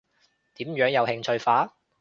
[0.55, 1.75] 點樣有興趣法？